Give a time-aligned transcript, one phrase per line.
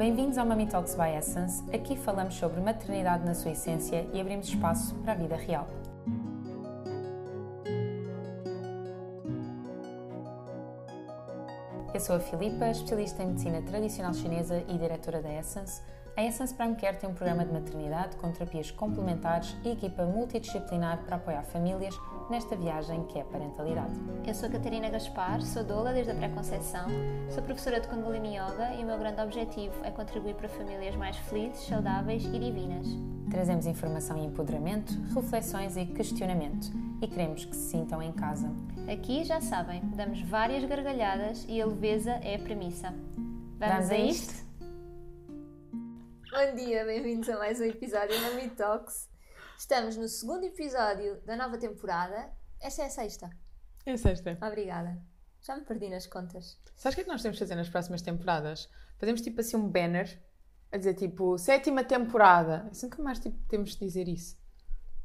[0.00, 1.62] Bem-vindos ao Mami Talks by Essence.
[1.74, 5.68] Aqui falamos sobre maternidade na sua essência e abrimos espaço para a vida real.
[11.92, 15.82] Eu sou a Filipa, especialista em medicina tradicional chinesa e diretora da Essence.
[16.16, 21.04] A Essence Prime Care tem um programa de maternidade com terapias complementares e equipa multidisciplinar
[21.04, 21.94] para apoiar famílias
[22.30, 23.92] nesta viagem que é a parentalidade.
[24.24, 26.86] Eu sou Catarina Gaspar, sou doula desde a pré-conceição,
[27.28, 31.16] sou professora de Kundalini Yoga e o meu grande objetivo é contribuir para famílias mais
[31.16, 32.86] felizes, saudáveis e divinas.
[33.28, 36.70] Trazemos informação e empoderamento, reflexões e questionamento
[37.02, 38.48] e queremos que se sintam em casa.
[38.90, 42.94] Aqui, já sabem, damos várias gargalhadas e a leveza é a premissa.
[43.58, 44.34] Vamos, Vamos a isto?
[44.34, 44.50] isto?
[46.30, 49.09] Bom dia, bem-vindos a mais um episódio da Me Talks.
[49.60, 52.32] Estamos no segundo episódio da nova temporada.
[52.58, 53.30] Esta é a sexta.
[53.84, 54.38] É sexta.
[54.40, 54.98] Obrigada.
[55.42, 56.58] Já me perdi nas contas.
[56.74, 58.70] Sabes o que é que nós temos de fazer nas próximas temporadas?
[58.98, 60.18] Fazemos tipo assim um banner
[60.72, 62.68] a dizer tipo sétima temporada.
[62.70, 64.38] Assim nunca mais tipo, temos de dizer isso.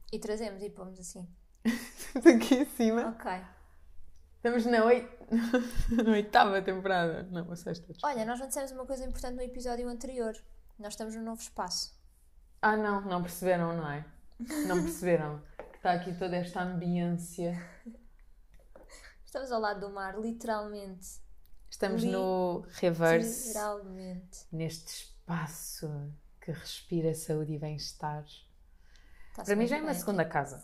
[0.09, 1.27] E trazemos e pomos assim.
[2.15, 3.09] Aqui em cima.
[3.09, 3.29] Ok.
[4.37, 5.05] Estamos na, oi...
[6.01, 7.23] na oitava temporada.
[7.23, 7.87] Não, a sexta.
[7.87, 8.07] desculpa.
[8.07, 10.33] Olha, nós não dissemos uma coisa importante no episódio anterior.
[10.79, 11.93] Nós estamos num novo espaço.
[12.61, 14.14] Ah não, não perceberam, não é?
[14.39, 15.41] Não perceberam.
[15.75, 17.53] Está aqui toda esta ambiência.
[19.25, 21.23] Estamos ao lado do mar, literalmente.
[21.69, 24.45] Estamos no reverse, Literalmente.
[24.51, 25.89] neste espaço
[26.39, 28.23] que respira saúde e bem-estar.
[29.35, 30.31] Para mim já é uma segunda aqui.
[30.31, 30.63] casa.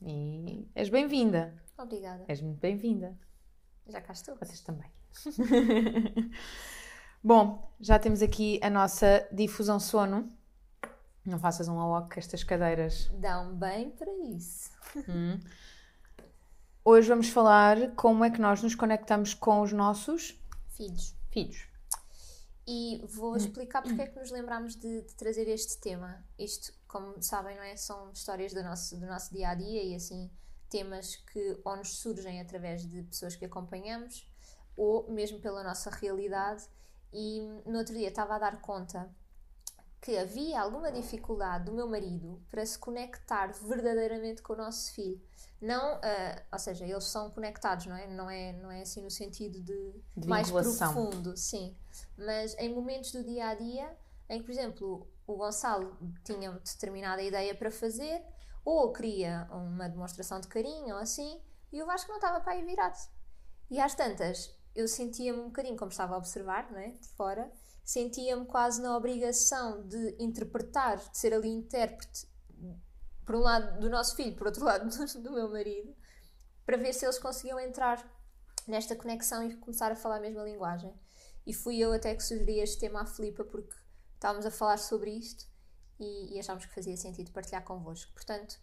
[0.00, 1.60] E és bem-vinda.
[1.76, 2.24] Obrigada.
[2.28, 3.18] És muito bem-vinda.
[3.88, 4.36] Já cá estou.
[4.36, 4.90] Vocês também.
[7.22, 10.28] Bom, já temos aqui a nossa difusão sono.
[11.28, 13.10] Não faças um ao que estas cadeiras.
[13.12, 14.70] Dão bem para isso.
[15.06, 15.38] Hum.
[16.82, 21.14] Hoje vamos falar como é que nós nos conectamos com os nossos Filhos.
[21.28, 21.68] filhos.
[22.66, 26.24] E vou explicar porque é que nos lembramos de, de trazer este tema.
[26.38, 27.76] Isto, como sabem, não é?
[27.76, 30.30] São histórias do nosso, do nosso dia a dia e assim
[30.70, 34.26] temas que ou nos surgem através de pessoas que acompanhamos
[34.74, 36.64] ou mesmo pela nossa realidade.
[37.12, 39.10] E no outro dia estava a dar conta
[40.00, 45.20] que havia alguma dificuldade do meu marido para se conectar verdadeiramente com o nosso filho.
[45.60, 48.06] Não, ah, ou seja, eles são conectados, não é?
[48.06, 50.92] Não é, não é assim no sentido de, De mais vinculação.
[50.92, 51.76] profundo, sim.
[52.16, 53.96] Mas em momentos do dia a dia,
[54.28, 58.22] em que, por exemplo, o Gonçalo tinha uma determinada ideia para fazer,
[58.64, 61.40] ou queria uma demonstração de carinho ou assim,
[61.72, 62.98] e o Vasco não estava para aí virado.
[63.70, 66.88] E às tantas, eu sentia-me um bocadinho, como estava a observar, não é?
[66.90, 67.50] de fora,
[67.88, 72.28] sentia-me quase na obrigação de interpretar, de ser ali intérprete,
[73.24, 75.96] por um lado do nosso filho, por outro lado do, do meu marido,
[76.66, 78.06] para ver se eles conseguiam entrar
[78.66, 80.94] nesta conexão e começar a falar a mesma linguagem.
[81.46, 83.74] E fui eu até que sugeri este tema à Filipa, porque
[84.12, 85.46] estávamos a falar sobre isto
[85.98, 88.12] e, e achámos que fazia sentido partilhar convosco.
[88.12, 88.60] Portanto,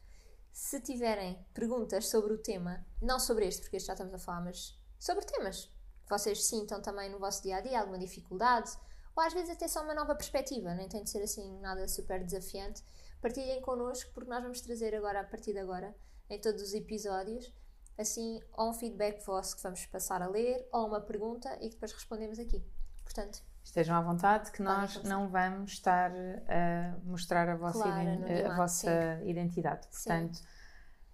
[0.52, 4.42] se tiverem perguntas sobre o tema, não sobre este, porque este já estamos a falar,
[4.42, 5.66] mas sobre temas
[6.06, 8.70] que vocês sintam também no vosso dia a dia, alguma dificuldade,
[9.16, 12.24] ou às vezes até só uma nova perspectiva, nem tem de ser assim nada super
[12.24, 12.84] desafiante,
[13.22, 15.96] partilhem connosco, porque nós vamos trazer agora, a partir de agora,
[16.30, 17.54] em todos os episódios,
[17.98, 21.76] assim, ou um feedback vosso que vamos passar a ler, ou uma pergunta e que
[21.76, 22.64] depois respondemos aqui.
[23.04, 28.52] Portanto, Estejam à vontade que nós não vamos estar a mostrar a vossa, Claro, anonimato,
[28.52, 29.88] a vossa identidade.
[29.90, 30.10] Sim.
[30.10, 30.42] Portanto,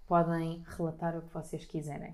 [0.06, 2.14] podem relatar o que vocês quiserem.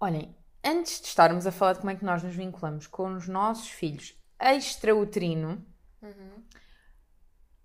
[0.00, 3.28] Olhem, antes de estarmos a falar de como é que nós nos vinculamos com os
[3.28, 4.19] nossos filhos
[4.56, 5.64] extrauterino,
[6.02, 6.44] uhum.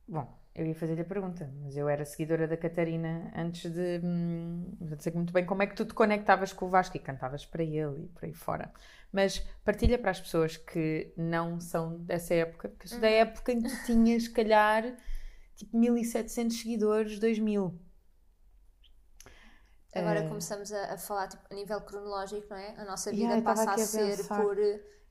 [0.08, 4.00] Bom, eu ia fazer-lhe a pergunta, mas eu era seguidora da Catarina antes de.
[4.04, 7.00] Hum, não sei muito bem como é que tu te conectavas com o Vasco e
[7.00, 8.72] cantavas para ele e por aí fora.
[9.12, 13.52] Mas partilha para as pessoas que não são dessa época, porque eu sou da época
[13.52, 14.84] em que tu tinhas, se calhar,
[15.56, 17.80] tipo 1700 seguidores, 2000.
[19.94, 22.76] Agora Eh, começamos a, a falar tipo, a nível cronológico, não é?
[22.78, 24.58] A nossa vida Yeah, passa a a ser por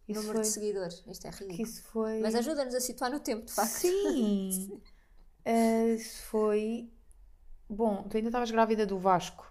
[0.09, 1.03] Isso número foi- de seguidores.
[1.07, 1.63] Isto é Que ridículo.
[1.69, 2.21] isso foi.
[2.21, 3.71] Mas ajuda-nos a situar no tempo, de facto.
[3.71, 4.81] Sim!
[5.47, 6.91] Eh, Isso foi.
[7.69, 9.47] Bom, tu ainda estavas grávida do Vasco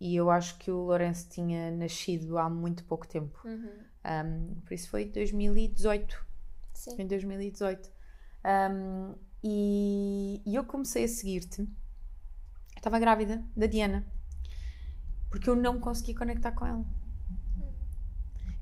[0.00, 3.38] e eu acho que o Lourenço tinha nascido há muito pouco tempo.
[3.44, 3.70] Uhum.
[4.04, 6.26] Um, por isso foi 2018.
[6.74, 6.96] Sim.
[7.00, 7.88] Em 2018.
[8.44, 11.68] Um, e, e eu comecei a seguir-te.
[12.76, 14.04] Estava grávida da Diana.
[15.30, 16.84] Porque eu não conseguia conectar com ela.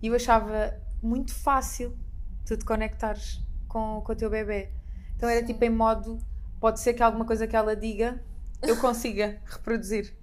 [0.02, 1.96] E eu achava muito fácil
[2.44, 4.72] tu te conectares com, com o teu bebê.
[5.16, 5.52] Então era Sim.
[5.52, 6.18] tipo em modo:
[6.60, 8.22] pode ser que alguma coisa que ela diga
[8.62, 10.16] eu consiga reproduzir.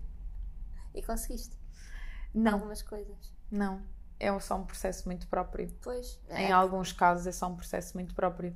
[0.94, 1.58] E conseguiste
[2.34, 3.34] Não, algumas coisas.
[3.52, 3.82] não.
[4.20, 5.70] É só um processo muito próprio.
[5.82, 6.18] Pois.
[6.30, 8.56] Em é, alguns casos é só um processo muito próprio.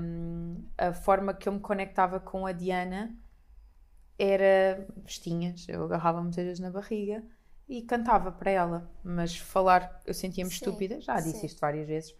[0.00, 3.14] Um, a forma que eu me conectava com a Diana
[4.18, 7.22] era vestinhas, eu agarrava muitas vezes na barriga
[7.68, 11.46] e cantava para ela, mas falar, eu sentia-me estúpida, já disse sim.
[11.46, 12.10] isto várias vezes,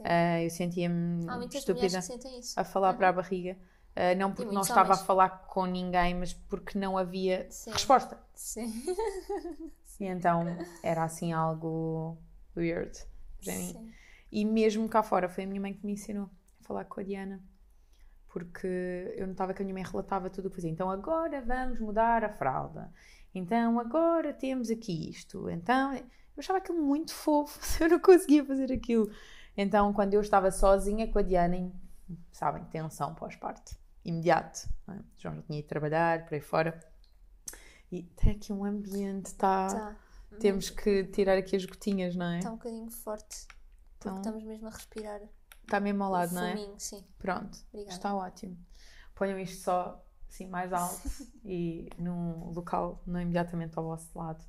[0.00, 2.00] uh, eu sentia-me estúpida
[2.56, 2.96] a falar uhum.
[2.96, 3.56] para a barriga.
[3.90, 5.00] Uh, não porque não estava homens.
[5.00, 7.72] a falar com ninguém, mas porque não havia sim.
[7.72, 8.18] resposta.
[8.34, 8.72] Sim.
[9.98, 10.44] e então
[10.82, 12.16] era assim algo
[12.56, 12.96] weird
[13.44, 13.92] para mim.
[14.30, 16.30] E mesmo cá fora, foi a minha mãe que me ensinou
[16.60, 17.42] a falar com a Diana
[18.30, 20.70] porque eu notava que a minha mãe relatava tudo o que fazia.
[20.70, 22.92] Então agora vamos mudar a fralda.
[23.34, 25.50] Então agora temos aqui isto.
[25.50, 26.04] Então eu
[26.38, 29.10] achava aquilo muito fofo, eu não conseguia fazer aquilo.
[29.56, 31.72] Então quando eu estava sozinha com a Diana,
[32.32, 34.68] sabem, tensão pós-parto, imediato.
[34.88, 34.98] É?
[35.18, 36.80] João já tinha ido trabalhar, por aí fora.
[37.90, 39.66] E tem aqui um ambiente, está.
[39.66, 39.96] Tá.
[40.38, 42.38] Temos que tirar aqui as gotinhas, não é?
[42.38, 43.48] Está um bocadinho forte.
[43.48, 44.14] Porque então...
[44.14, 45.20] estamos mesmo a respirar.
[45.70, 46.56] Está mesmo ao lado, não é?
[46.78, 47.04] sim.
[47.16, 47.96] Pronto, Obrigada.
[47.96, 48.58] está ótimo.
[49.14, 51.00] Ponham isto só assim mais alto
[51.44, 54.44] e num local não imediatamente ao vosso lado.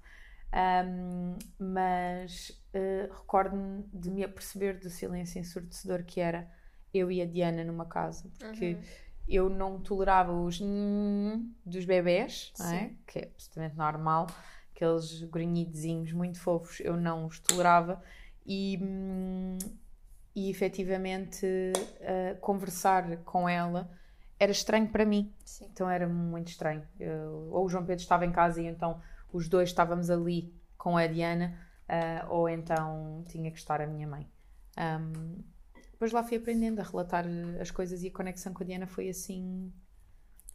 [0.52, 6.50] Um, mas uh, recordo-me de me aperceber do silêncio ensurdecedor que era
[6.92, 8.82] eu e a Diana numa casa, porque uhum.
[9.28, 10.60] eu não tolerava os
[11.64, 12.94] dos bebés, não é?
[13.06, 14.28] que é absolutamente normal,
[14.76, 18.04] aqueles grunhidezinhos muito fofos, eu não os tolerava
[18.46, 19.58] e, hum,
[20.36, 23.92] e efetivamente uh, conversar com ela
[24.40, 25.34] era estranho para mim.
[25.46, 25.68] Sim.
[25.72, 26.88] Então era muito estranho.
[27.00, 29.02] Eu, ou o João Pedro estava em casa e então
[29.32, 31.56] os dois estávamos ali com a Diana,
[31.88, 34.28] uh, ou então tinha que estar a minha mãe.
[34.78, 35.44] Um,
[35.92, 37.26] depois lá fui aprendendo a relatar
[37.60, 39.72] as coisas e a conexão com a Diana foi assim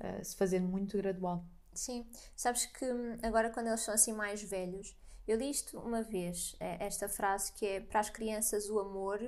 [0.00, 1.44] uh, se fazendo muito gradual.
[1.73, 4.96] Sim, sabes que hum, agora quando eles são assim mais velhos,
[5.28, 9.20] eu li isto uma vez, esta frase que é para as crianças o amor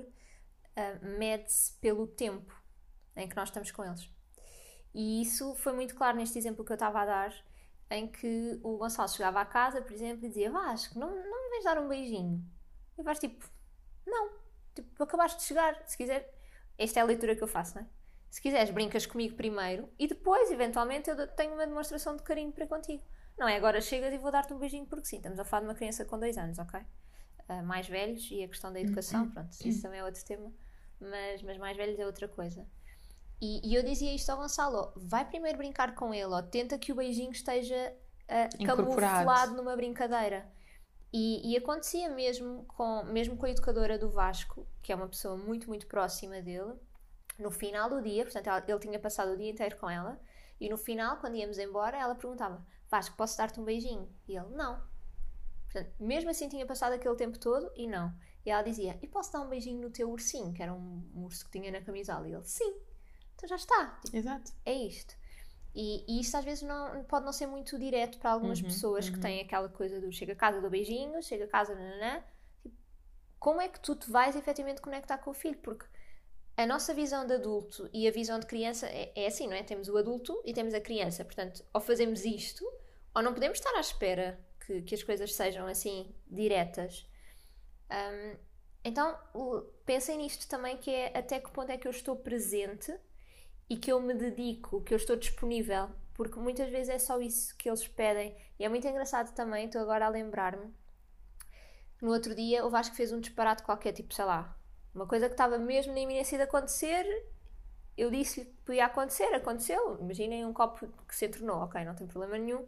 [0.79, 2.55] uh, mede-se pelo tempo
[3.17, 4.09] em que nós estamos com eles.
[4.95, 7.35] E isso foi muito claro neste exemplo que eu estava a dar,
[7.91, 11.51] em que o Gonçalo chegava à casa, por exemplo, e dizia: Vasco, não, não me
[11.51, 12.43] vais dar um beijinho?
[12.97, 13.49] E vais tipo:
[14.07, 14.31] Não,
[14.75, 16.35] tipo, acabaste de chegar, se quiser.
[16.77, 17.87] Esta é a leitura que eu faço, não é?
[18.31, 22.67] Se quiseres, brincas comigo primeiro e depois, eventualmente, eu tenho uma demonstração de carinho para
[22.67, 23.03] contigo.
[23.37, 25.69] Não é agora chegas e vou dar-te um beijinho porque sim, estamos a falar de
[25.69, 26.81] uma criança com dois anos, ok?
[27.49, 30.53] Uh, mais velhos e a questão da educação, pronto, isso também é outro tema
[31.01, 32.67] mas, mas mais velhos é outra coisa.
[33.41, 36.93] E, e, eu dizia isto ao Gonçalo: vai primeiro brincar com ele, ou tenta que
[36.93, 40.51] o beijinho esteja uh, camuflado numa brincadeira.
[41.13, 45.37] E, e, acontecia mesmo com, mesmo com a educadora do Vasco, que é uma pessoa
[45.37, 46.75] muito, muito próxima dele,
[47.39, 50.21] no final do dia, portanto, ela, ele tinha passado o dia inteiro com ela,
[50.61, 54.09] e no final, quando íamos embora, ela perguntava: Vasco, posso dar-te um beijinho?
[54.27, 54.83] E ele: Não.
[55.65, 58.13] Portanto, mesmo assim, tinha passado aquele tempo todo e não.
[58.49, 60.55] E ela dizia: E posso dar um beijinho no teu ursinho?
[60.55, 62.27] Que era um, um urso que tinha na camisola.
[62.27, 62.75] E ele: Sim.
[63.35, 64.01] Então já está.
[64.03, 64.53] Tipo, Exato.
[64.65, 65.15] É isto.
[65.75, 69.07] E, e isto às vezes não, pode não ser muito direto para algumas uhum, pessoas
[69.07, 69.13] uhum.
[69.13, 72.25] que têm aquela coisa do chega a casa do beijinho, chega a casa, nananã.
[72.63, 72.75] Tipo,
[73.39, 75.59] como é que tu te vais efetivamente conectar com o filho?
[75.59, 75.85] Porque
[76.57, 79.63] a nossa visão de adulto e a visão de criança é, é, assim, não é?
[79.63, 81.23] Temos o adulto e temos a criança.
[81.23, 82.65] Portanto, ou fazemos isto,
[83.15, 87.07] ou não podemos estar à espera que, que as coisas sejam assim diretas.
[87.91, 88.37] Um,
[88.85, 89.19] então
[89.85, 92.95] pensem nisto também, que é até que ponto é que eu estou presente
[93.69, 97.57] e que eu me dedico, que eu estou disponível, porque muitas vezes é só isso
[97.57, 98.35] que eles pedem.
[98.59, 100.73] E é muito engraçado também, estou agora a lembrar-me.
[102.01, 104.57] No outro dia o Vasco fez um disparate qualquer, tipo, sei lá,
[104.95, 107.05] uma coisa que estava mesmo na iminência de acontecer.
[107.97, 109.99] Eu disse-lhe que podia acontecer, aconteceu.
[110.01, 112.67] Imaginem um copo que se entornou, ok, não tem problema nenhum.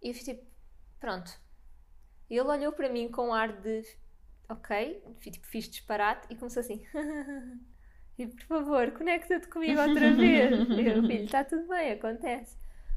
[0.00, 0.44] E eu fiz tipo,
[1.00, 1.30] pronto.
[2.30, 3.84] Ele olhou para mim com um ar de
[4.48, 6.82] ok, tipo, fiz disparate e começou assim.
[8.18, 10.52] e por favor, conecta-te comigo outra vez.
[10.52, 12.56] eu, filho, está tudo bem, acontece.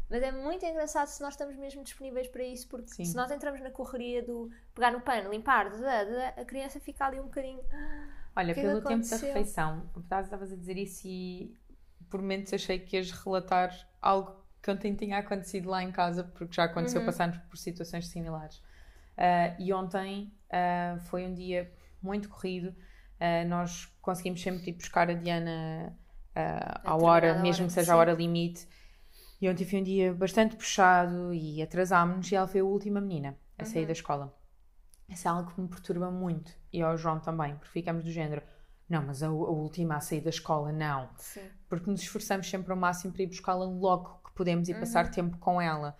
[0.09, 3.05] Mas é muito engraçado se nós estamos mesmo disponíveis para isso, porque Sim.
[3.05, 5.67] se nós entramos na correria do pegar no pano, limpar,
[6.35, 7.61] a criança fica ali um bocadinho.
[8.35, 11.55] Olha, que pelo tempo da refeição, estavas a dizer isso e
[12.09, 16.55] por momentos achei que ias relatar algo que ontem tinha acontecido lá em casa, porque
[16.55, 17.05] já aconteceu uhum.
[17.05, 18.61] passarmos por situações similares.
[19.19, 21.71] Uh, e ontem Uh, foi um dia
[22.01, 22.69] muito corrido.
[23.19, 25.95] Uh, nós conseguimos sempre ir buscar a Diana
[26.83, 28.67] à hora, mesmo que seja a hora limite.
[29.41, 33.37] E ontem foi um dia bastante puxado e atrasámos-nos e ela foi a última menina
[33.57, 33.87] a sair uhum.
[33.87, 34.37] da escola.
[35.07, 36.51] Isso é algo que me perturba muito.
[36.71, 38.41] E ao João também, porque ficamos do género.
[38.87, 41.09] Não, mas a, a última a sair da escola, não.
[41.17, 41.41] Sim.
[41.67, 44.79] Porque nos esforçamos sempre ao máximo para ir buscá-la logo que podemos e uhum.
[44.79, 45.95] passar tempo com ela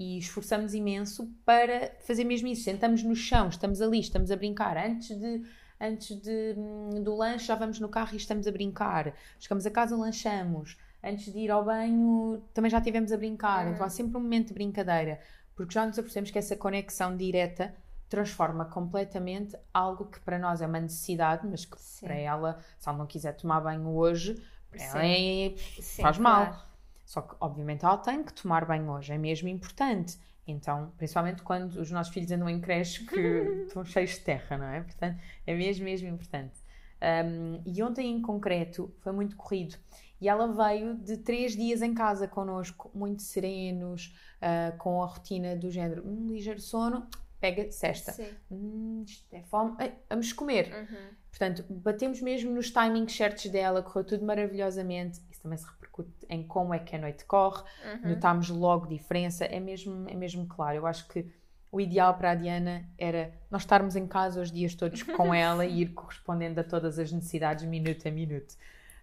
[0.00, 2.62] e esforçamos imenso para fazer mesmo isso.
[2.64, 4.74] Sentamos no chão, estamos ali, estamos a brincar.
[4.78, 5.42] Antes de
[5.78, 9.14] antes de, hum, do lanche já vamos no carro e estamos a brincar.
[9.38, 10.78] Chegamos a casa, lanchamos.
[11.04, 13.66] Antes de ir ao banho também já estivemos a brincar.
[13.66, 13.72] Uhum.
[13.74, 15.20] Então há sempre um momento de brincadeira.
[15.54, 17.74] Porque já nos apercebemos que essa conexão direta
[18.08, 22.06] transforma completamente algo que para nós é uma necessidade, mas que Sim.
[22.06, 26.46] para ela, se ela não quiser tomar banho hoje, para ela é- Sim, faz mal.
[26.46, 26.69] claro.
[27.10, 30.16] Só que, obviamente, ela tem que tomar banho hoje, é mesmo importante.
[30.46, 33.18] Então, principalmente quando os nossos filhos andam em creche que
[33.66, 34.80] estão cheios de terra, não é?
[34.80, 36.60] Portanto, é mesmo, mesmo importante.
[37.02, 39.76] Um, e ontem, em concreto, foi muito corrido.
[40.20, 45.56] E ela veio de três dias em casa connosco, muito serenos, ah, com a rotina
[45.56, 47.08] do género, um ligeiro sono,
[47.40, 48.12] pega cesta.
[48.12, 48.28] Sim.
[48.52, 50.72] Hum, é fome, Ei, vamos comer.
[50.72, 51.08] Uhum.
[51.30, 55.20] Portanto, batemos mesmo nos timings certos dela, correu tudo maravilhosamente.
[55.40, 58.10] Isso também se repercute em como é que a noite corre, Uhum.
[58.10, 60.76] notámos logo diferença, é mesmo, é mesmo claro.
[60.76, 61.26] Eu acho que
[61.72, 65.64] o ideal para a Diana era nós estarmos em casa os dias todos com ela
[65.64, 68.54] e ir correspondendo a todas as necessidades minuto a minuto.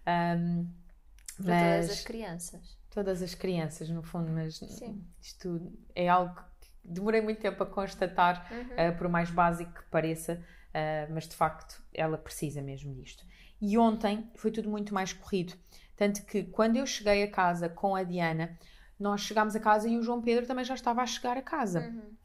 [0.06, 0.66] Ahm,
[1.42, 2.78] Para mas todas as crianças.
[2.90, 5.02] todas as crianças, no fundo, mas Sim.
[5.20, 5.60] isto
[5.94, 8.90] é algo que demorei muito tempo a constatar, Uhum.
[8.94, 13.24] uh, por mais básico que pareça, uh, mas de facto ela precisa mesmo disto.
[13.60, 15.54] E ontem foi tudo muito mais corrido.
[15.98, 18.56] Tanto que quando eu cheguei a casa com a Diana,
[18.98, 21.80] nós chegámos a casa e o João Pedro também já estava a chegar a casa.
[21.80, 22.16] Uhum.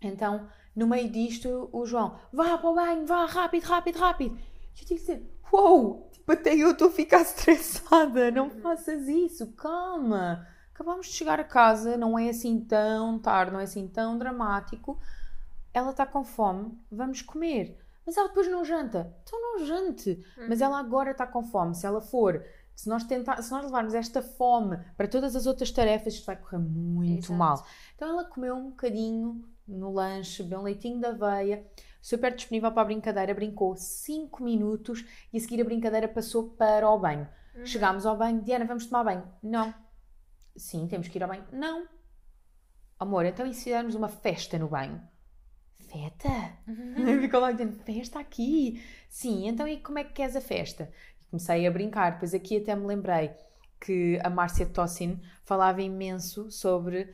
[0.00, 4.38] Então, no meio disto, o João, vá para o banho, vá, rápido, rápido, rápido.
[4.76, 9.08] E eu tive que dizer, uou, tipo, até eu estou a ficar estressada, não faças
[9.08, 10.46] isso, calma.
[10.72, 15.00] Acabamos de chegar a casa, não é assim tão tarde, não é assim tão dramático.
[15.74, 17.76] Ela está com fome, vamos comer.
[18.06, 19.12] Mas ela depois não janta.
[19.24, 20.24] Então não jante.
[20.48, 21.74] Mas ela agora está com fome.
[21.74, 22.44] Se ela for,
[22.76, 26.36] se nós, tentar, se nós levarmos esta fome para todas as outras tarefas, isto vai
[26.36, 27.32] correr muito Exato.
[27.32, 27.66] mal.
[27.94, 31.66] Então ela comeu um bocadinho no lanche, bebeu um leitinho de aveia,
[32.02, 36.88] super disponível para a brincadeira, brincou 5 minutos e a seguir a brincadeira passou para
[36.88, 37.26] o banho.
[37.54, 37.64] Uhum.
[37.64, 39.26] Chegámos ao banho, Diana, vamos tomar banho?
[39.42, 39.74] Não.
[40.54, 41.44] Sim, temos que ir ao banho?
[41.50, 41.88] Não.
[42.98, 45.00] Amor, então e se fizermos uma festa no banho?
[45.76, 46.28] Festa?
[47.22, 48.82] Ficou lá dizendo, festa aqui?
[49.08, 50.92] Sim, então e como é que queres a festa?
[51.30, 53.30] Comecei a brincar, depois aqui até me lembrei
[53.80, 57.08] que a Márcia Tossin falava imenso sobre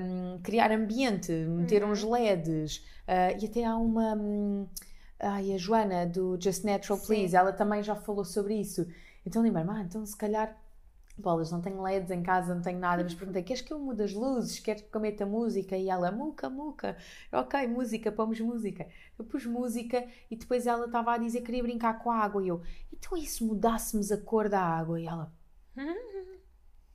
[0.00, 4.14] hum, criar ambiente, meter uns LEDs, ah, e até há uma.
[4.14, 4.66] hum,
[5.20, 7.06] ai, a Joana do Just Natural Sim.
[7.06, 8.86] Please, ela também já falou sobre isso.
[9.26, 10.56] Então lembrei-me, ah, então se calhar.
[11.20, 14.02] Bolas, não tenho LEDs em casa, não tenho nada, mas perguntei: queres que eu mude
[14.02, 14.58] as luzes?
[14.60, 15.76] Queres que eu meta música?
[15.76, 16.96] E ela, muca, muca.
[17.32, 18.88] Ok, música, pomos música.
[19.18, 22.42] Eu pus música e depois ela estava a dizer que queria brincar com a água.
[22.44, 25.00] E eu, então e se mudássemos a cor da água?
[25.00, 25.32] E ela,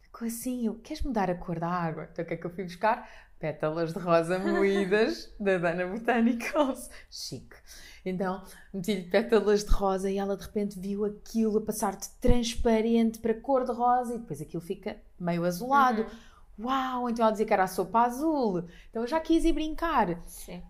[0.01, 2.08] ficou assim: eu, queres mudar a cor da água?
[2.12, 3.10] Então o que é que eu fui buscar?
[3.44, 6.90] Pétalas de rosa moídas da Dana Botanicals.
[7.12, 7.58] Chique.
[8.06, 8.42] Então
[8.74, 13.34] meti-lhe pétalas de rosa e ela de repente viu aquilo a passar de transparente para
[13.34, 16.06] cor de rosa e depois aquilo fica meio azulado.
[16.58, 17.10] Uau!
[17.10, 18.64] Então ela dizia que era a sopa azul.
[18.90, 20.22] Então eu já quis ir brincar.
[20.26, 20.64] Sim.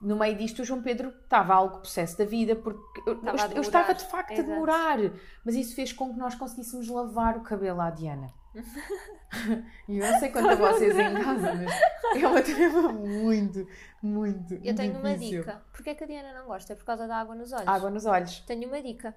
[0.00, 3.48] No meio disto, o João Pedro estava algo possesso da vida, porque eu, Estava a
[3.48, 4.48] eu estava de facto a Exato.
[4.48, 4.98] demorar,
[5.44, 8.32] mas isso fez com que nós conseguíssemos lavar o cabelo à Diana.
[9.88, 13.66] e eu não sei quanto a vocês em casa, mas é uma tarefa muito,
[14.02, 14.54] muito.
[14.62, 15.40] Eu tenho uma difícil.
[15.40, 15.62] dica.
[15.72, 16.72] Porquê é que a Diana não gosta?
[16.72, 17.68] É por causa da água nos olhos.
[17.68, 18.40] Água nos olhos.
[18.40, 19.14] Tenho uma dica.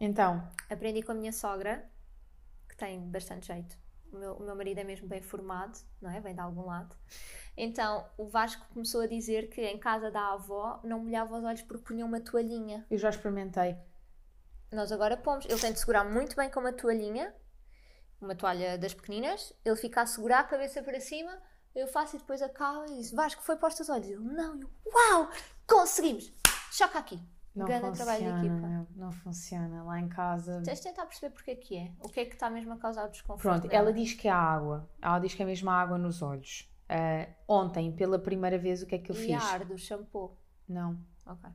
[0.00, 1.84] Então, Aprendi com a minha sogra,
[2.68, 3.76] que tem bastante jeito.
[4.12, 6.20] O meu, o meu marido é mesmo bem formado, não é?
[6.20, 6.94] Vem de algum lado.
[7.56, 11.62] Então, o Vasco começou a dizer que em casa da avó não molhava os olhos
[11.62, 12.84] porque punha uma toalhinha.
[12.90, 13.76] eu já experimentei.
[14.70, 15.46] Nós agora pomos.
[15.46, 17.34] Ele tem de segurar muito bem com uma toalhinha,
[18.20, 19.52] uma toalha das pequeninas.
[19.64, 21.36] Ele fica a segurar a cabeça para cima.
[21.74, 24.08] Eu faço e depois acaba e diz: Vasco, foi para os teus olhos.
[24.08, 24.60] Ele: Não.
[24.60, 25.30] Eu: Uau!
[25.66, 26.32] Conseguimos!
[26.72, 27.20] Choca aqui.
[27.54, 28.66] Não Ganda trabalho de funciona, equipa.
[28.66, 29.82] meu, não funciona.
[29.82, 30.62] Lá em casa.
[30.62, 31.92] Tens de tentar perceber porque é que é.
[32.02, 33.40] O que é que está mesmo a causar o desconforto.
[33.42, 33.74] Pronto, dela.
[33.84, 34.86] ela diz que é a água.
[35.00, 36.70] Ela diz que é mesmo a água nos olhos.
[36.88, 39.42] Ah, ontem, pela primeira vez, o que é que eu E fiz?
[39.42, 40.36] ar do shampoo.
[40.68, 40.98] Não.
[41.26, 41.50] Ok.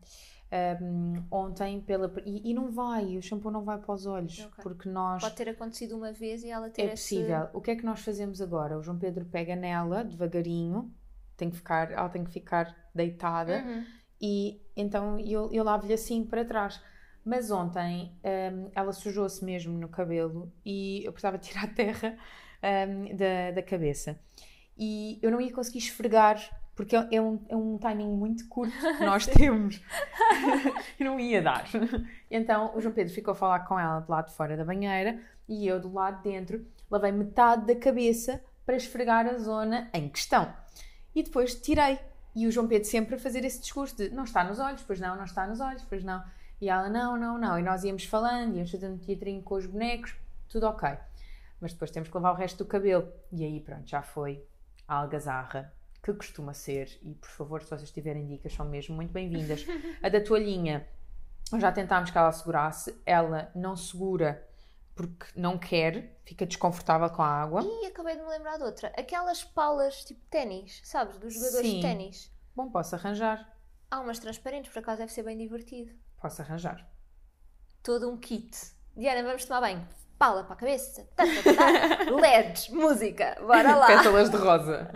[0.81, 4.61] Um, ontem pela e, e não vai, o shampoo não vai para os olhos Ok.
[4.61, 7.47] porque nós Pode ter acontecido uma vez e ela ter é esse- possível.
[7.53, 8.77] O que é que nós fazemos agora?
[8.77, 10.93] O João Pedro pega nela devagarinho,
[11.37, 13.85] tem que ficar, ela tem que ficar deitada Uhum.
[14.21, 16.81] e então eu, eu lavo-lhe assim para trás.
[17.23, 18.11] Mas ontem
[18.53, 22.17] um, ela sujou-se mesmo no cabelo e eu precisava tirar a terra
[22.89, 24.19] um, da, da cabeça.
[24.77, 26.37] E eu não ia conseguir esfregar,
[26.81, 29.79] porque é um, é um timing muito curto que nós temos.
[30.99, 31.65] e não ia dar.
[32.29, 35.19] Então o João Pedro ficou a falar com ela do lado de fora da banheira
[35.47, 40.09] e eu do lado de dentro lavei metade da cabeça para esfregar a zona em
[40.09, 40.51] questão.
[41.13, 41.99] E depois tirei.
[42.35, 44.99] E o João Pedro sempre a fazer esse discurso de não está nos olhos, pois
[44.99, 46.23] não, não está nos olhos, pois não.
[46.59, 47.59] E ela, não, não, não.
[47.59, 50.15] E nós íamos falando, íamos fazendo teatrinho com os bonecos,
[50.49, 50.97] tudo ok.
[51.59, 53.07] Mas depois temos que levar o resto do cabelo.
[53.31, 54.43] E aí, pronto, já foi
[54.87, 55.71] a algazarra
[56.03, 56.99] que costuma ser.
[57.01, 59.65] E por favor, se vocês tiverem dicas, são mesmo muito bem-vindas.
[60.01, 60.87] a da toalhinha,
[61.59, 64.47] já tentámos que ela segurasse, ela não segura
[64.95, 67.63] porque não quer, fica desconfortável com a água.
[67.63, 68.89] E acabei de me lembrar de outra.
[68.97, 71.17] Aquelas palas tipo ténis, sabes?
[71.17, 71.75] Dos jogadores Sim.
[71.77, 72.31] de ténis.
[72.55, 73.57] Bom, posso arranjar.
[73.89, 75.93] Há umas transparentes, por acaso deve ser bem divertido.
[76.21, 76.87] Posso arranjar.
[77.81, 78.55] Todo um kit.
[78.95, 79.87] Diana, vamos tomar banho.
[80.21, 81.09] Pala para a cabeça.
[81.15, 82.11] Tá, tá, tá, tá.
[82.13, 83.35] LEDs, música.
[83.39, 83.87] Bora lá.
[83.87, 84.87] Pétalas de rosa.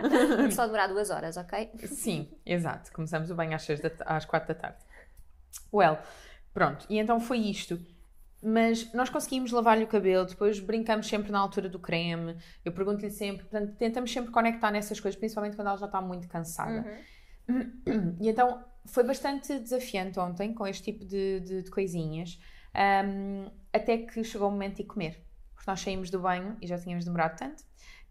[0.51, 1.71] Só demorar duas horas, ok?
[1.87, 2.91] Sim, exato.
[2.93, 4.77] Começamos o banho às, seis da, às quatro da tarde.
[5.73, 5.97] Well,
[6.53, 6.85] pronto.
[6.87, 7.79] E então foi isto.
[8.43, 12.37] Mas nós conseguimos lavar-lhe o cabelo, depois brincamos sempre na altura do creme.
[12.63, 16.27] Eu pergunto-lhe sempre, portanto, tentamos sempre conectar nessas coisas, principalmente quando ela já está muito
[16.27, 16.85] cansada.
[17.49, 18.15] Uhum.
[18.21, 22.39] E então foi bastante desafiante ontem com este tipo de, de- de coisinhas,
[22.77, 25.23] Ahm, até que chegou o momento de ir comer.
[25.53, 27.63] Porque nós saímos do banho e já tínhamos demorado tanto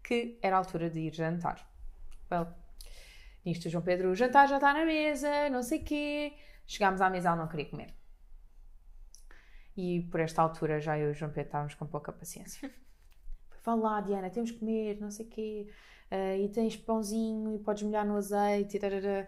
[0.03, 1.67] que era a altura de ir jantar.
[2.31, 2.47] Well,
[3.43, 6.33] nisto João Pedro, o jantar já está na mesa, não sei quê.
[6.67, 7.93] Chegámos à mesa, ela não queria comer.
[9.75, 12.71] E por esta altura já eu e o João Pedro estávamos com pouca paciência.
[13.63, 15.67] Vá lá, Diana, temos que comer, não sei quê.
[16.11, 19.27] Ah, e tens pãozinho e podes molhar no azeite tarará.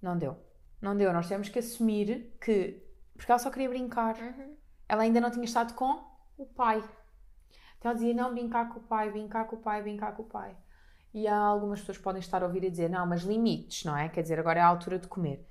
[0.00, 0.36] Não deu.
[0.80, 1.12] Não deu.
[1.12, 2.82] Nós tivemos que assumir que.
[3.14, 4.16] Porque ela só queria brincar.
[4.16, 4.55] Uhum.
[4.88, 6.04] Ela ainda não tinha estado com
[6.36, 6.78] o pai.
[7.78, 10.26] Então ela dizia: não, brincar com o pai, brincar com o pai, brincar com o
[10.26, 10.56] pai.
[11.14, 14.08] E há algumas pessoas podem estar a ouvir e dizer: não, mas limites, não é?
[14.08, 15.46] Quer dizer, agora é a altura de comer.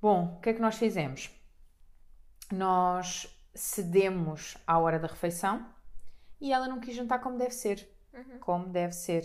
[0.00, 1.30] Bom, o que é que nós fizemos?
[2.52, 5.66] Nós cedemos à hora da refeição
[6.40, 8.38] e ela não quis jantar como deve ser Uhum.
[8.40, 9.22] como deve ser.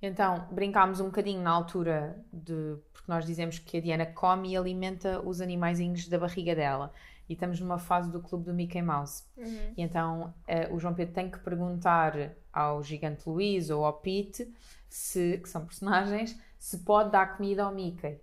[0.00, 2.76] Então, brincámos um bocadinho na altura de.
[2.92, 6.92] Porque nós dizemos que a Diana come e alimenta os animaizinhos da barriga dela.
[7.28, 9.24] E estamos numa fase do clube do Mickey Mouse.
[9.36, 9.72] Uhum.
[9.76, 14.52] E então eh, o João Pedro tem que perguntar ao gigante Luís ou ao Pete,
[14.88, 18.20] se, que são personagens, se pode dar comida ao Mickey.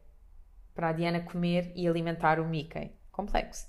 [0.73, 2.91] Para a Diana comer e alimentar o Mickey.
[3.11, 3.67] Complexo.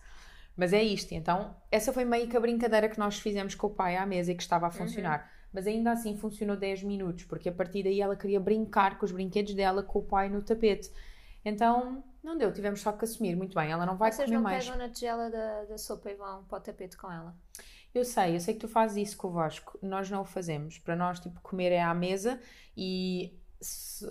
[0.57, 1.13] Mas é isto.
[1.13, 4.33] Então, essa foi meio que a brincadeira que nós fizemos com o pai à mesa
[4.33, 5.31] e que estava a funcionar.
[5.53, 9.13] Mas ainda assim funcionou 10 minutos, porque a partir daí ela queria brincar com os
[9.13, 10.91] brinquedos dela com o pai no tapete.
[11.45, 13.35] Então, não deu, tivemos só que assumir.
[13.37, 14.65] Muito bem, ela não vai Vocês comer não mais.
[14.65, 17.35] pegam na tigela da, da sopa e vão para o tapete com ela.
[17.95, 19.79] Eu sei, eu sei que tu fazes isso com o Vasco.
[19.83, 20.79] Nós não o fazemos.
[20.79, 22.41] Para nós, tipo, comer é à mesa
[22.77, 24.07] e se-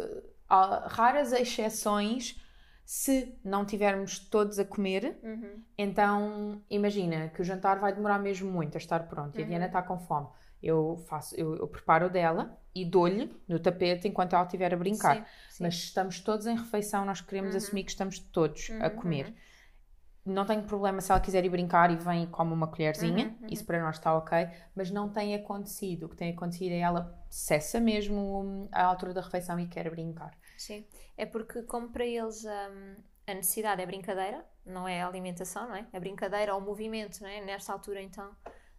[0.48, 2.40] há raras exceções
[2.86, 5.18] se não tivermos todos a comer.
[5.24, 5.64] Uhum.
[5.78, 9.50] Então, imagina que o jantar vai demorar mesmo muito a estar pronto e a Uhum.
[9.50, 10.28] Diana está com fome.
[10.62, 15.18] Eu faço, eu, eu preparo dela e dou-lhe no tapete enquanto ela estiver a brincar.
[15.18, 15.64] Sim, sim.
[15.64, 17.56] Mas estamos todos em refeição, nós queremos Uhum.
[17.56, 19.28] assumir que estamos todos a Uhum, comer.
[19.28, 19.36] uhum.
[20.26, 23.38] Não tenho problema se ela quiser ir brincar e vem e come uma colherzinha, Uhum,
[23.42, 23.50] uhum.
[23.50, 26.04] isso para nós está ok, mas não tem acontecido.
[26.06, 29.90] O que tem acontecido é ela cessa mesmo hum, à altura da refeição e quer
[29.90, 30.38] brincar.
[30.56, 30.86] Sim,
[31.18, 32.96] é porque como para eles hum,
[33.28, 35.88] a necessidade é brincadeira, não é a alimentação, não é?
[35.94, 37.42] A brincadeira ou o movimento, não é?
[37.42, 38.36] Nesta altura então,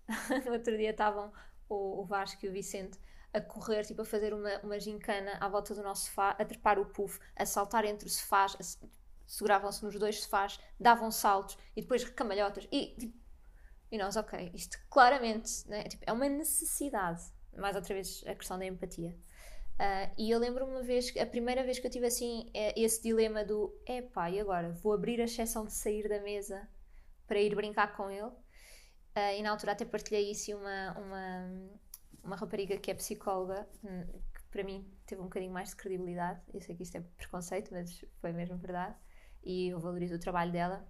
[0.46, 1.32] no outro dia estavam
[1.72, 2.98] o, o Vasco e o Vicente
[3.32, 6.78] a correr, tipo a fazer uma, uma gincana à volta do nosso sofá, a trepar
[6.78, 8.78] o puff, a saltar entre os sofás, a se-
[9.26, 13.16] seguravam-se nos dois sofás, davam saltos e depois cambalhotas e tipo,
[13.90, 17.22] e nós, ok, isto claramente né, tipo, é uma necessidade.
[17.56, 19.14] Mais outra vez a questão da empatia.
[19.78, 23.02] Ah, e eu lembro uma vez, a primeira vez que eu tive assim eh, esse
[23.02, 24.70] dilema do epá, e agora?
[24.72, 26.68] Vou abrir a exceção de sair da mesa
[27.26, 28.30] para ir brincar com ele.
[29.14, 31.52] Ah, e na altura até partilhei isso e uma, uma,
[32.24, 36.40] uma rapariga que é psicóloga, hum, que para mim teve um bocadinho mais de credibilidade.
[36.52, 38.96] Eu sei que isto é preconceito, mas foi mesmo verdade.
[39.44, 40.86] E eu valorizo o trabalho dela,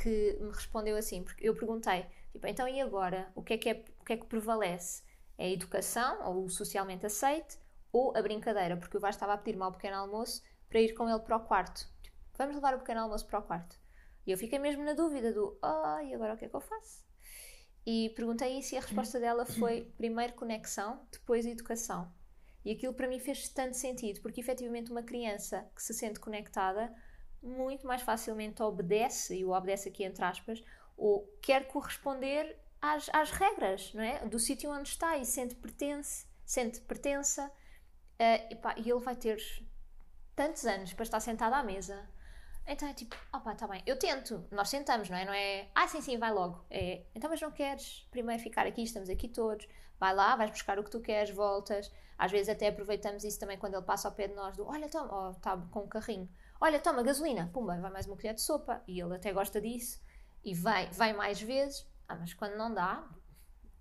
[0.00, 3.30] que me respondeu assim, porque eu perguntei, tipo, então e agora?
[3.34, 5.02] O que é que, é, o que, é que prevalece?
[5.36, 7.58] É a educação, ou o socialmente aceite,
[7.92, 8.76] ou a brincadeira?
[8.76, 11.40] Porque o Vasco estava a pedir-me ao pequeno almoço para ir com ele para o
[11.40, 11.88] quarto.
[12.02, 13.76] Tipo, vamos levar o pequeno almoço para o quarto.
[14.26, 16.60] E eu fiquei mesmo na dúvida do, ah, e agora o que é que eu
[16.60, 17.09] faço?
[17.92, 22.08] E perguntei isso e a resposta dela foi primeiro conexão, depois educação.
[22.64, 26.94] E aquilo para mim fez tanto sentido, porque efetivamente uma criança que se sente conectada
[27.42, 30.62] muito mais facilmente obedece, e o obedece aqui entre aspas,
[30.96, 34.24] ou quer corresponder às, às regras, não é?
[34.24, 37.50] Do sítio onde está e sente pertence, sente pertença,
[38.20, 39.42] eh, epá, e ele vai ter
[40.36, 42.08] tantos anos para estar sentado à mesa.
[42.72, 45.24] Então é tipo, opá, tá bem, eu tento, nós sentamos, não é?
[45.24, 46.64] Não é, ah, sim, sim, vai logo.
[46.70, 49.66] É, então, mas não queres primeiro ficar aqui, estamos aqui todos,
[49.98, 51.90] vai lá, vais buscar o que tu queres, voltas.
[52.16, 54.84] Às vezes até aproveitamos isso também quando ele passa ao pé de nós, do olha,
[54.84, 56.28] então, oh, tá com um carrinho,
[56.60, 58.80] olha, toma gasolina, pumba, vai mais uma colher de sopa.
[58.86, 60.00] E ele até gosta disso
[60.44, 61.84] e vai, vai mais vezes.
[62.06, 63.04] Ah, mas quando não dá,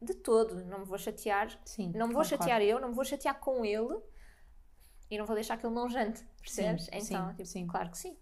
[0.02, 1.48] de todo, não me vou chatear.
[1.64, 2.44] Sim, não me vou concordo.
[2.44, 4.02] chatear eu, não me vou chatear com ele
[5.12, 6.86] e não vou deixar que ele não jante, percebes?
[6.86, 7.68] Sim, então, sim, tipo, sim.
[7.68, 8.18] claro que sim.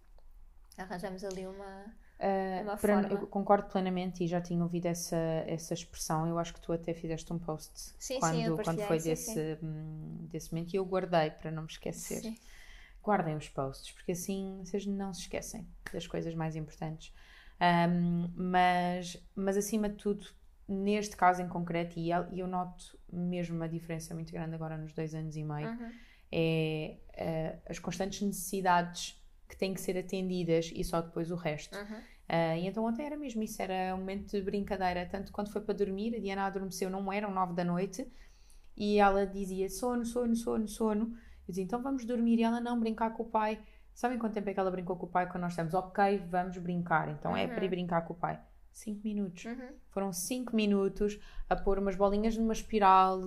[0.77, 1.85] Arranjamos ali uma.
[2.19, 3.07] Uh, uma para- forma.
[3.09, 6.27] eu concordo plenamente e já tinha ouvido essa, essa expressão.
[6.27, 9.57] Eu acho que tu até fizeste um post Sim, quando, sim, quando foi sim, desse,
[9.61, 12.21] hum, desse momento e eu guardei para não me esquecer.
[12.21, 12.37] Sim.
[13.03, 17.13] Guardem os posts, porque assim vocês não se esquecem das coisas mais importantes.
[17.61, 20.27] Um, mas, mas acima de tudo,
[20.67, 25.13] neste caso em concreto, e eu, noto mesmo uma diferença muito grande agora nos dois
[25.15, 25.91] anos e meio, Uhum.
[26.31, 31.77] é eh, as constantes necessidades que têm que ser atendidas e só depois o resto.
[31.77, 32.01] Uhum.
[32.29, 35.05] Ah, e então ontem era mesmo isso, era um momento de brincadeira.
[35.05, 38.05] Tanto quando foi para dormir, a Diana adormeceu, não eram nove da noite,
[38.75, 41.05] e ela dizia sono, sono, sono, sono.
[41.47, 42.39] Eu dizia, então vamos dormir.
[42.39, 43.59] E ela, não, brincar com o pai.
[43.93, 45.73] Sabem quanto tempo é que ela brincou com o pai quando nós estamos?
[45.73, 47.09] Ok, vamos brincar.
[47.09, 47.55] Então é Uhum.
[47.55, 48.39] para ir brincar com o pai.
[48.71, 49.45] Cinco minutos.
[49.45, 49.69] Uhum.
[49.89, 51.17] Foram cinco minutos
[51.49, 53.19] a pôr umas bolinhas numa espiral,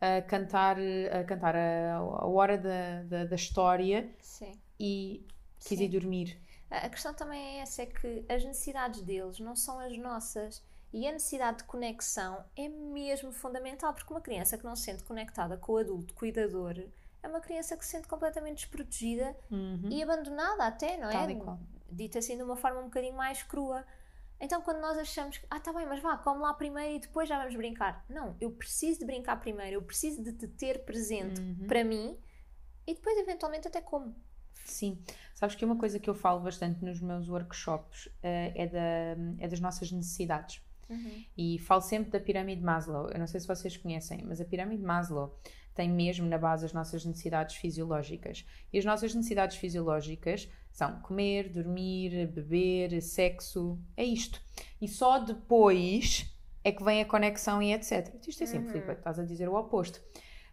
[0.00, 0.76] a cantar,
[1.12, 4.50] a, cantar a, a hora da, da, da história Sim.
[4.80, 5.24] e
[5.68, 6.40] quis ir dormir.
[6.70, 10.62] A questão também é essa, é que as necessidades deles não são as nossas.
[10.92, 15.02] E a necessidade de conexão é mesmo fundamental, porque uma criança que não se sente
[15.02, 16.74] conectada com o adulto cuidador
[17.22, 19.88] é uma criança que se sente completamente desprotegida Uhum.
[19.90, 21.12] e abandonada até, não é?
[21.12, 21.58] Tal qual.
[21.90, 23.84] Dito assim de uma forma um bocadinho mais crua.
[24.40, 27.28] Então quando nós achamos que, ah, tá bem, mas vá, come lá primeiro e depois
[27.28, 28.04] já vamos brincar.
[28.08, 31.66] Não, eu preciso de brincar primeiro, eu preciso de te ter presente Uhum.
[31.66, 32.16] para mim
[32.86, 34.14] e depois eventualmente até como.
[34.70, 34.98] Sim,
[35.34, 39.48] sabes que uma coisa que eu falo bastante nos meus workshops eh, é, da, é
[39.48, 40.60] das nossas necessidades.
[41.36, 43.08] E falo sempre da pirâmide de Maslow.
[43.10, 45.36] Eu não sei se vocês conhecem, mas a pirâmide de Maslow
[45.74, 48.46] tem mesmo na base as nossas necessidades fisiológicas.
[48.72, 54.40] E as nossas necessidades fisiológicas são comer, dormir, beber, sexo, é isto.
[54.80, 58.14] E só depois é que vem a conexão e etc.
[58.26, 58.68] Isto é assim, Uhum.
[58.68, 60.00] Filipe, estás a dizer o oposto.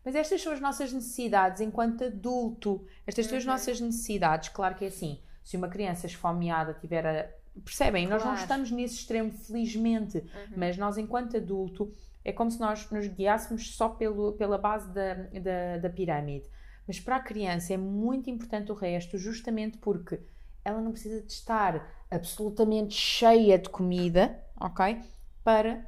[0.06, 2.86] Mas estas são as nossas necessidades enquanto adulto.
[3.08, 3.52] Estas são as Uhum.
[3.52, 4.50] nossas necessidades.
[4.50, 5.20] Claro que é assim.
[5.44, 7.30] Se uma criança esfomeada tiver a.
[7.64, 8.08] Percebem?
[8.08, 8.42] Nós não Claro.
[8.42, 10.18] estamos nesse extremo, felizmente.
[10.18, 10.26] Uhum.
[10.58, 11.94] Mas nós, enquanto adulto,
[12.26, 16.50] é como se nós nos guiássemos só pelo, pela base da, da, da pirâmide.
[16.88, 20.20] Mas para a criança é muito importante o resto, justamente porque
[20.66, 25.00] ela não precisa de estar absolutamente cheia de comida, ok?
[25.44, 25.86] Para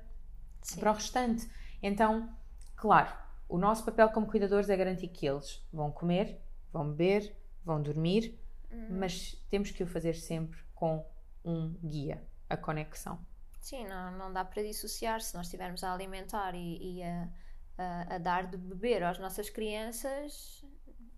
[0.62, 0.80] Sim.
[0.80, 1.50] para o restante.
[1.82, 2.30] Então,
[2.76, 3.12] claro,
[3.48, 8.40] o nosso papel como cuidadores é garantir que eles vão comer, vão beber, vão dormir,
[8.72, 9.00] Uhum.
[9.00, 11.06] mas temos que o fazer sempre com
[11.46, 13.24] um guia, a conexão.
[13.62, 17.30] Sim, não, não dá para dissociar se nós estivermos a alimentar e, e a,
[17.78, 20.66] a, a dar de beber às nossas crianças.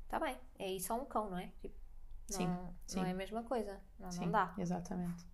[0.04, 1.52] Está bem, é isso a um cão, não é?
[1.62, 1.76] Tipo,
[2.28, 3.00] Sim, não, sim.
[3.00, 4.54] não é a mesma coisa, não, Sim, não dá.
[4.58, 5.26] Exatamente.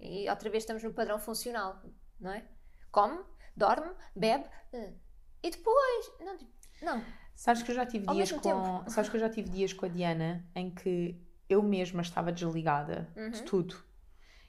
[0.00, 1.80] E outra vez estamos no padrão funcional,
[2.18, 2.44] não é?
[2.90, 3.22] Come,
[3.56, 4.94] dorme, bebe eh,
[5.42, 6.12] e depois.
[6.20, 6.50] Não, tipo,
[6.82, 7.02] não.
[7.34, 8.90] Sabes que eu já tive Ao dias com, tempo.
[8.90, 13.10] sabes que eu já tive dias com a Diana em que eu mesma estava desligada
[13.14, 13.44] de Uhum.
[13.44, 13.76] tudo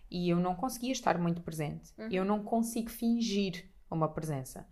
[0.09, 1.93] e eu não conseguia estar muito presente.
[1.97, 2.09] Uhum.
[2.11, 4.67] Eu não consigo fingir uma presença.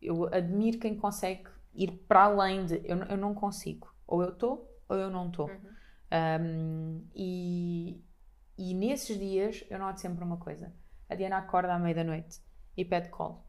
[0.00, 2.80] Eu admiro quem consegue ir para além de.
[2.84, 3.92] Eu, eu não consigo.
[4.06, 5.48] Ou eu estou ou eu não estou.
[5.48, 5.74] Uhum.
[6.40, 8.00] Um, e,
[8.56, 10.72] e nesses dias eu noto sempre uma coisa:
[11.08, 12.40] a Diana acorda à meia da noite
[12.76, 13.42] e pede colo.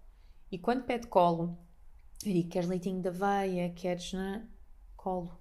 [0.51, 1.57] E quando pede colo,
[2.29, 3.69] eu digo: queres leitinho da aveia?
[3.73, 4.47] Queres né?
[4.95, 5.39] colo?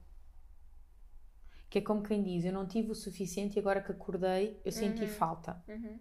[1.70, 4.72] Que é como quem diz: eu não tive o suficiente e agora que acordei eu
[4.72, 5.08] senti Uhum.
[5.08, 5.62] falta.
[5.68, 5.98] Uhum.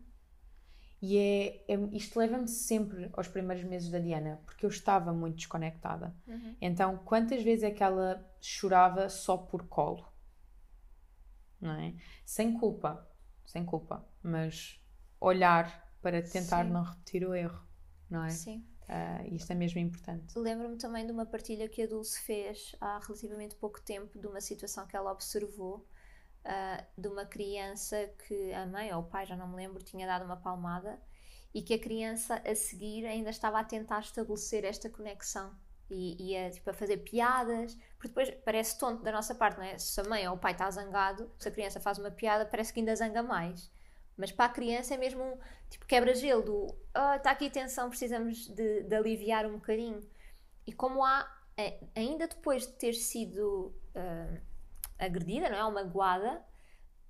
[1.01, 5.35] E é, é- isto leva-me sempre aos primeiros meses da Diana, porque eu estava muito
[5.35, 6.15] desconectada.
[6.27, 6.55] Uhum.
[6.61, 10.07] Então, quantas vezes é que ela chorava só por colo?
[11.59, 11.93] Não é?
[12.25, 13.05] Sem culpa,
[13.45, 14.79] sem culpa, mas
[15.19, 16.71] olhar para tentar Sim.
[16.71, 17.61] não repetir o erro,
[18.13, 18.29] não é?
[18.29, 18.63] Sim.
[18.87, 20.37] Ah, isto é mesmo importante.
[20.37, 24.39] Lembro-me também de uma partilha que a Dulce fez há relativamente pouco tempo de uma
[24.39, 25.85] situação que ela observou
[26.45, 30.05] ah, de uma criança que a mãe ou o pai, já não me lembro, tinha
[30.05, 31.01] dado uma palmada
[31.53, 35.51] e que a criança a seguir ainda estava a tentar estabelecer esta conexão
[35.89, 39.77] e ia tipo, a fazer piadas, porque depois parece tonto da nossa parte, não é?
[39.77, 42.73] Se a mãe ou o pai está zangado, se a criança faz uma piada, parece
[42.73, 43.71] que ainda zanga mais.
[44.17, 45.37] Mas para a criança é mesmo um
[45.69, 50.01] tipo quebra-gelo do "Ah, está aqui tensão, precisamos de, de aliviar um bocadinho.
[50.67, 54.37] E como há, eh, ainda depois de ter sido ah,
[54.99, 55.65] agredida, não é?
[55.65, 56.43] Ou magoada,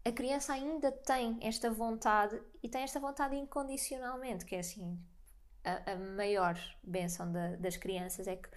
[0.05, 4.99] a criança ainda tem esta vontade e tem esta vontade incondicionalmente, que é assim
[5.63, 8.49] a, a maior benção da- das crianças é que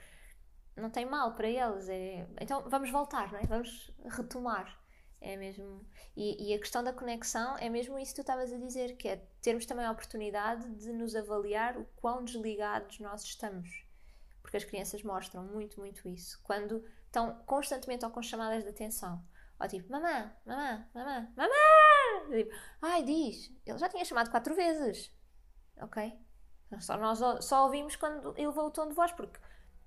[0.76, 1.88] não tem mal para eles.
[1.88, 2.26] É...
[2.40, 3.46] Então vamos voltar, não é?
[3.46, 4.78] Vamos retomar.
[5.26, 5.84] É mesmo.
[6.16, 9.08] E, e, a questão da conexão é mesmo isso que tu estavas a dizer, que
[9.08, 13.68] é termos também a oportunidade de nos avaliar o quão desligados nós estamos.
[14.40, 16.40] Porque as crianças mostram muito, muito isso.
[16.44, 19.20] Quando estão constantemente ou com chamadas de atenção.
[19.58, 22.30] Ou tipo, mamã, mamã, mamã, mamã!
[22.30, 25.12] Tipo, Ai, diz, ele já tinha chamado quatro vezes.
[25.80, 26.16] Ok?
[26.78, 29.40] Só, nós só ouvimos quando ele levou o tom de voz, porque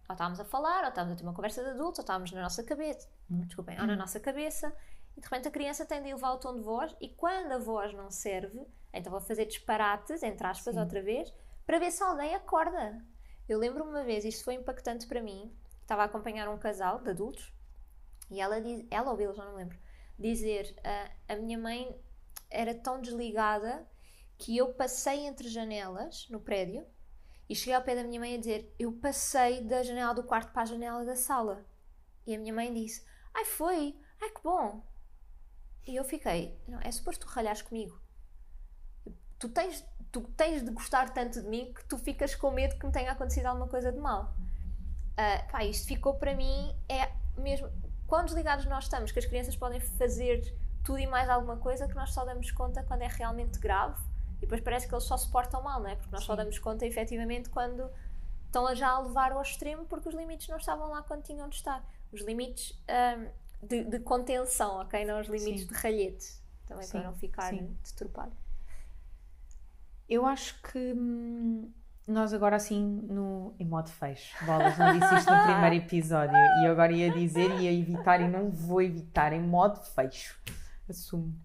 [0.09, 2.41] ou estávamos a falar, ou estávamos a ter uma conversa de adultos, ou estávamos na
[2.41, 4.75] nossa cabeça, desculpem, ou na nossa cabeça,
[5.19, 7.57] e de repente a criança tem de elevar o tom de voz, e quando a
[7.57, 10.79] voz não serve, então vou fazer disparates, entre aspas, Sim.
[10.79, 11.33] outra vez,
[11.65, 13.05] para ver se alguém acorda.
[13.47, 17.09] Eu lembro uma vez, isto foi impactante para mim, estava a acompanhar um casal de
[17.09, 17.53] adultos,
[18.31, 19.77] e ela, diz, ela ou ele, já não me lembro,
[20.17, 21.93] dizer, a, a minha mãe
[22.49, 23.85] era tão desligada
[24.37, 26.87] que eu passei entre janelas no prédio,
[27.49, 30.53] e cheguei ao pé da minha mãe a dizer: Eu passei da janela do quarto
[30.53, 31.65] para a janela da sala.
[32.27, 33.03] E a minha mãe disse:
[33.33, 33.99] Ai, foi!
[34.21, 34.87] Ai, que bom!
[35.89, 37.99] E eu fiquei: Não, é suposto tu ralhares comigo.
[39.39, 42.85] Tu tens, tu tens de gostar tanto de mim que tu ficas com medo que
[42.85, 44.35] me tenha acontecido alguma coisa de mal.
[45.13, 47.71] Uh, pá, isto ficou para mim, é mesmo.
[48.05, 51.95] Quão desligados nós estamos, que as crianças podem fazer tudo e mais alguma coisa que
[51.95, 53.99] nós só damos conta quando é realmente grave
[54.37, 55.95] e depois parece que eles só se portam mal, não é?
[55.95, 56.27] Porque nós Sim.
[56.27, 57.89] só damos conta efetivamente quando
[58.45, 61.55] estão já a levar ao extremo porque os limites não estavam lá quando tinham de
[61.55, 61.83] estar.
[62.11, 63.29] Os limites um,
[63.61, 65.05] de, de, contenção, ok?
[65.05, 65.67] Não os limites Sim.
[65.67, 66.27] de ralhete.
[66.65, 66.91] Também Sim.
[66.91, 68.31] para não ficar deturpado.
[70.07, 71.71] Eu acho que hum,
[72.07, 76.65] nós agora assim no, em modo fecho, bolas, não disse isto no primeiro episódio e
[76.65, 80.39] eu agora ia dizer e ia evitar e não vou evitar em modo fecho.
[80.89, 81.35] Assumo.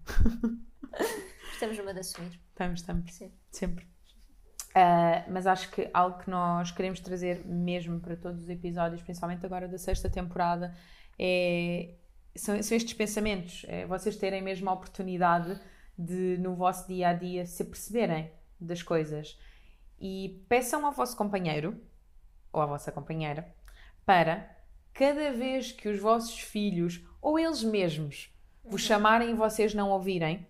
[1.53, 2.39] Estamos numa de assumir.
[2.49, 3.13] Estamos, estamos.
[3.13, 3.31] Sim.
[3.51, 3.85] Sempre.
[4.75, 9.45] Uh, mas acho que algo que nós queremos trazer mesmo para todos os episódios, principalmente
[9.45, 10.75] agora da sexta temporada,
[11.17, 11.93] é,
[12.35, 13.65] são, são estes pensamentos.
[13.67, 15.59] É vocês terem mesmo a oportunidade
[15.97, 19.39] de, no vosso dia a dia, se perceberem das coisas.
[19.99, 21.79] E peçam ao vosso companheiro
[22.51, 23.53] ou à vossa companheira
[24.05, 24.55] para
[24.93, 28.87] cada vez que os vossos filhos ou eles mesmos vos uhum.
[28.87, 30.47] chamarem e vocês não ouvirem,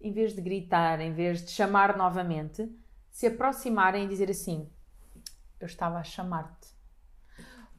[0.00, 2.68] em vez de gritar, em vez de chamar novamente,
[3.10, 4.70] se aproximarem e dizer assim:
[5.60, 6.68] Eu estava a chamar-te.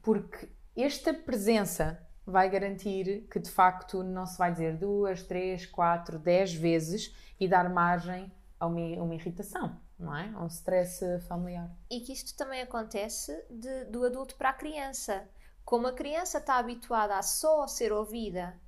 [0.02, 6.18] Porque esta presença vai garantir que de facto não se vai dizer duas, três, quatro,
[6.18, 10.28] dez vezes e dar margem a uma, uma irritação, não é?
[10.34, 11.70] A um stress familiar.
[11.88, 15.28] E que isto também acontece de, do adulto para a criança.
[15.64, 18.58] Como a criança está habituada a só ser ouvida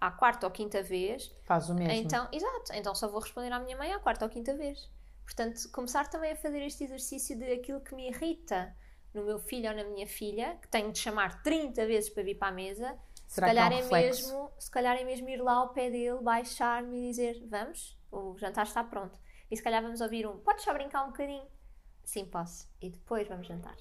[0.00, 1.34] à quarta ou quinta vez.
[1.44, 1.92] Faz o mesmo.
[1.92, 4.90] Então, exato, então só vou responder à minha mãe à quarta ou quinta vez.
[5.24, 8.74] Portanto, começar também a fazer este exercício de aquilo que me irrita
[9.14, 12.34] no meu filho ou na minha filha, que tenho de chamar 30 vezes para vir
[12.34, 15.54] para a mesa, se calhar, é, um é mesmo, se calhar é mesmo ir lá
[15.54, 19.18] ao pé dele, baixar-me e dizer: Vamos, o jantar está pronto.
[19.50, 21.46] E se calhar vamos ouvir um: Podes só brincar um bocadinho?
[22.04, 22.68] Sim, posso.
[22.80, 23.76] E depois vamos jantar.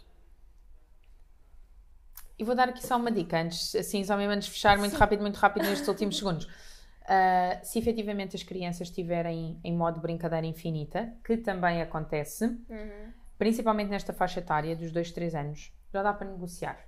[2.37, 4.93] E vou dar aqui só uma dica, antes, assim, só mesmo antes de fechar, muito
[4.93, 4.97] Sim.
[4.97, 6.45] rápido, muito rápido nestes últimos segundos.
[6.45, 13.13] Uh, se efetivamente as crianças estiverem em modo brincadeira infinita, que também acontece, uhum.
[13.43, 16.79] Principalmente nesta faixa etária dos 2, 3 anos, já dá para negociar.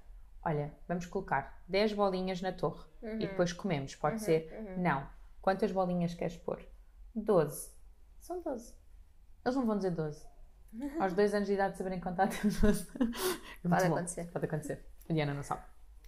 [0.42, 3.16] Olha, vamos colocar 10 bolinhas na torre uhum.
[3.16, 3.94] e depois comemos.
[3.94, 4.20] Pode uhum.
[4.22, 4.82] ser, uhum.
[4.82, 5.06] não.
[5.42, 6.66] Quantas bolinhas queres pôr?
[7.14, 7.72] 12.
[8.22, 8.74] São 12.
[9.44, 10.26] Eles não vão dizer 12.
[10.98, 12.88] Aos 2 anos de idade saberem contar, temos 12.
[13.70, 14.32] Pode acontecer.
[14.32, 14.86] Pode acontecer.
[15.10, 15.62] A Diana não sabe.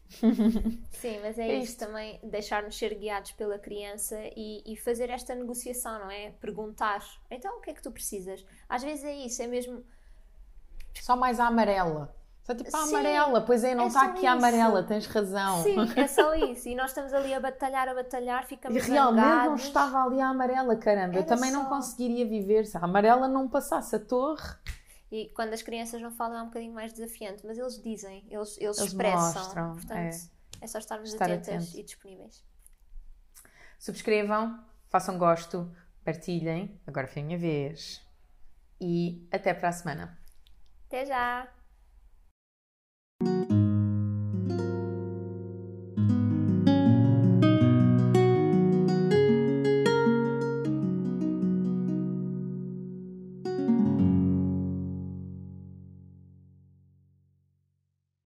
[0.92, 5.36] Sim, mas é, é isso também, deixar-nos ser guiados pela criança e, e, fazer esta
[5.36, 6.32] negociação, não é?
[6.40, 8.46] Perguntar, então o que é que tu precisas?
[8.70, 9.84] Às vezes é isso, é mesmo.
[11.02, 12.16] Só mais a amarela.
[12.44, 14.28] Só tipo a amarela, pois é, não é está aqui isso.
[14.28, 15.64] a amarela, tens razão.
[15.64, 16.70] Sim, é só isso.
[16.70, 19.48] E nós estamos ali a batalhar, a batalhar, ficamos E realmente zangados.
[19.48, 21.16] não estava ali a amarela, caramba.
[21.16, 21.58] Era Eu também só...
[21.58, 24.48] não conseguiria viver se a amarela não passasse a torre.
[25.12, 28.58] E quando as crianças não falam é um bocadinho mais desafiante, mas eles dizem, eles,
[28.58, 29.42] eles, eles expressam.
[29.44, 30.10] Mostram, Portanto, é,
[30.62, 31.78] é só estarmos Estar atentas atento.
[31.78, 32.44] e disponíveis.
[33.80, 35.70] Subscrevam, façam gosto,
[36.04, 36.80] partilhem.
[36.88, 38.02] Agora foi a minha vez.
[38.80, 40.18] E até para a semana.
[40.90, 41.46] 对啥？